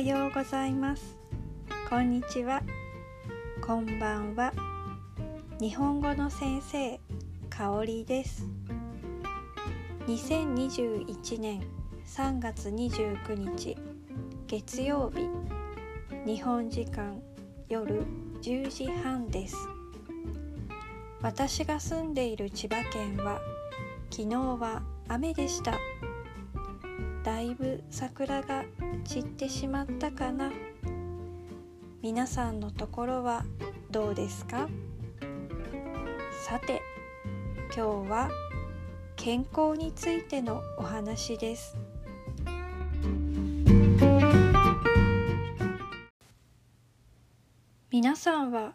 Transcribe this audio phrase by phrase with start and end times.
[0.00, 1.18] はようございます。
[1.90, 2.62] こんにちは。
[3.60, 4.50] こんばんは。
[5.60, 6.98] 日本語の先生
[7.50, 8.46] かおりです。
[10.06, 11.60] 2021年
[12.06, 13.76] 3月29日
[14.46, 15.28] 月曜日。
[16.24, 17.20] 日本時間
[17.68, 18.02] 夜
[18.40, 19.54] 10時半です。
[21.20, 23.38] 私が住んでいる千葉県は
[24.10, 25.78] 昨日は雨でした。
[27.22, 28.64] だいぶ桜が
[29.04, 30.50] 散ってしまったかな。
[32.00, 33.44] 皆さんのところは
[33.90, 34.68] どうですか？
[36.46, 36.80] さて
[37.76, 38.30] 今日は
[39.16, 41.76] 健康についてのお話です。
[47.90, 48.74] 皆さんは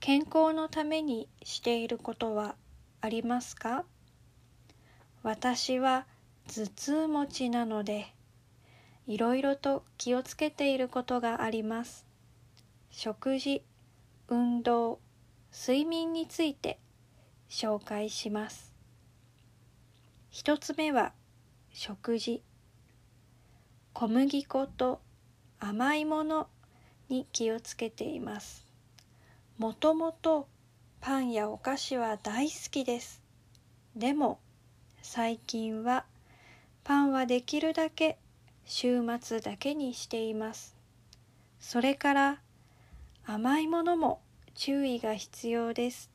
[0.00, 2.56] 健康のためにしていることは
[3.00, 3.86] ありますか？
[5.22, 6.06] 私は
[6.48, 8.14] 頭痛持ちなので
[9.06, 12.06] いろいろと気をつけていることがあります。
[12.90, 13.62] 食事
[14.28, 14.98] 運動
[15.52, 16.78] 睡眠について
[17.50, 18.72] 紹介します。
[20.30, 21.12] 一つ目は
[21.72, 22.42] 食事。
[23.92, 25.00] 小麦粉と
[25.60, 26.48] 甘いもの
[27.08, 28.66] に気をつけています。
[29.58, 30.48] もともと
[31.00, 33.22] パンやお菓子は大好きです。
[33.94, 34.40] でも
[35.02, 36.06] 最近は
[36.84, 38.18] パンはできるだけ
[38.66, 40.76] 週末だけにしています。
[41.58, 42.40] それから
[43.24, 44.20] 甘いものも
[44.54, 46.10] 注意が必要です。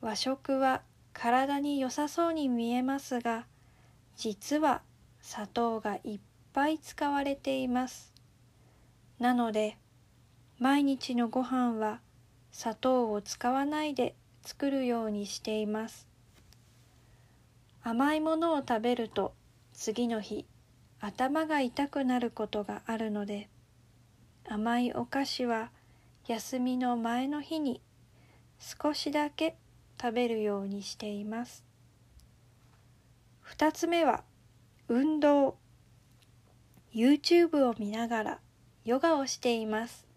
[0.00, 3.46] 和食は体に良さそうに見えますが
[4.16, 4.82] 実は
[5.20, 6.20] 砂糖がいっ
[6.52, 8.14] ぱい使われています。
[9.18, 9.76] なので
[10.60, 11.98] 毎日のご飯は
[12.52, 16.06] 砂糖を使わないで作るようにしています。
[17.82, 19.34] 甘いものを食べると
[19.80, 20.44] 次の日
[20.98, 23.48] 頭が痛くなることがあるので
[24.44, 25.70] 甘いお菓子は
[26.26, 27.80] 休みの前の日に
[28.58, 29.56] 少しだけ
[30.02, 31.64] 食べるようにしています。
[33.46, 34.24] 2つ目は
[34.88, 35.56] 運動。
[36.92, 38.38] YouTube を見ながら
[38.84, 40.08] ヨガをしています。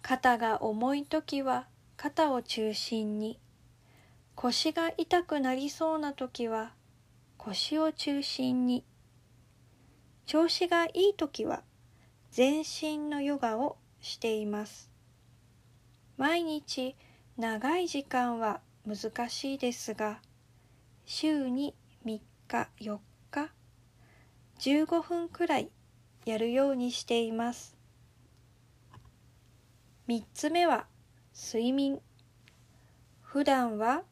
[0.00, 1.66] 肩が重い時は
[1.98, 3.38] 肩を中心に。
[4.34, 6.72] 腰が痛くなりそうな時は
[7.42, 8.84] 腰を中心に。
[10.26, 11.62] 調子がいい時は
[12.30, 14.90] 全身のヨガをしています。
[16.18, 16.96] 毎日
[17.38, 20.20] 長い時間は難しいですが
[21.06, 21.74] 週に
[22.04, 22.98] 3日4
[23.30, 23.48] 日
[24.58, 25.70] 15分くらい
[26.26, 27.74] やるようにしています。
[30.08, 30.86] 3つ目は
[31.34, 32.00] 睡眠。
[33.22, 34.02] 普段は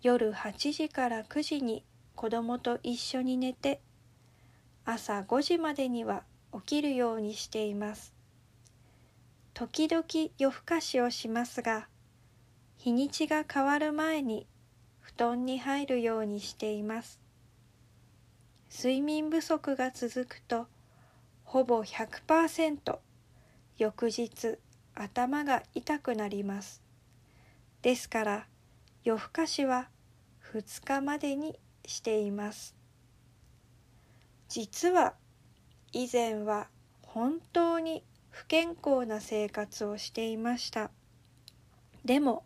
[0.00, 1.84] 夜8時から9時に
[2.22, 3.80] 子供と一緒に寝て
[4.84, 6.22] 朝5時までには
[6.54, 8.14] 起きるようにしています。
[9.54, 10.04] 時々
[10.38, 11.88] 夜更かしをしますが
[12.76, 14.46] 日にちが変わる前に
[15.00, 17.18] 布団に入るようにしています。
[18.70, 20.68] 睡眠不足が続くと
[21.42, 22.98] ほぼ100%
[23.78, 24.58] 翌日
[24.94, 26.82] 頭が痛くなります。
[27.82, 28.46] ですから
[29.02, 29.88] 夜更かしは
[30.54, 32.74] 2日までにしています。
[34.48, 35.14] 実は
[35.92, 36.68] 以前は
[37.02, 40.90] 本当に不健康な生活をしていました。
[42.04, 42.44] でも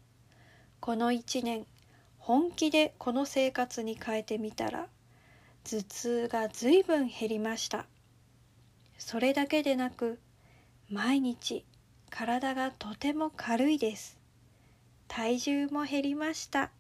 [0.81, 1.67] この1年
[2.19, 4.89] 本気でこの生活に変えてみたら
[5.65, 7.87] 頭痛がずいぶん減りました。
[8.99, 10.19] それだけでなく
[10.91, 11.65] 毎日
[12.11, 14.19] 体がとても軽いです。
[15.09, 16.71] 体重も減りました。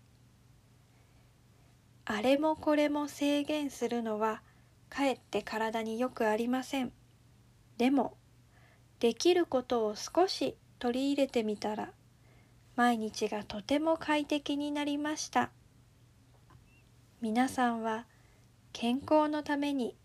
[2.07, 4.41] あれもこれも制限するのは
[4.89, 6.93] かえって体によくありません。
[7.79, 8.17] でも
[9.01, 11.91] できることを少し取り入れてみたら
[12.77, 15.51] 毎日がとても快適になりました。
[17.21, 18.07] 皆さんは
[18.73, 19.97] 健康のために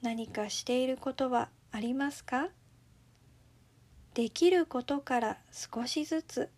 [0.00, 2.48] 何かしていることはありますか？
[4.14, 6.48] できることから少しずつ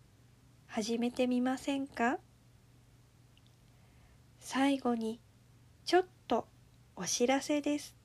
[0.67, 2.17] 始めてみませんか？
[4.47, 5.19] 最後に
[5.85, 6.45] ちょっと
[6.95, 7.95] お知らせです。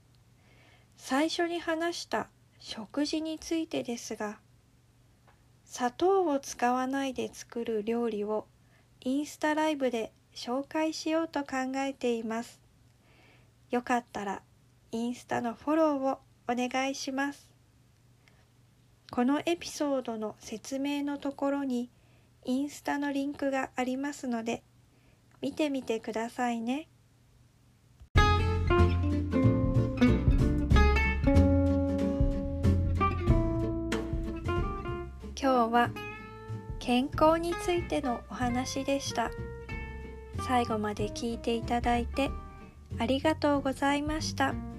[0.97, 2.29] 最初に話した
[2.59, 4.39] 食事についてですが
[5.67, 8.47] 砂糖を使わないで作る料理を
[9.03, 12.59] インスタライブで紹介しようと考えています。
[13.71, 14.41] よかったら
[14.93, 17.51] インスタのフォローをお願いします。
[19.11, 21.91] このエピソードの説明のところに
[22.47, 24.63] インスタのリンクがありますので
[25.41, 26.89] 見てみてくださいね。
[35.43, 35.91] 今日は
[36.79, 39.31] 健康についてのお話でした
[40.47, 42.31] 最後まで聞いていただいて
[42.99, 44.70] ありがとうございました。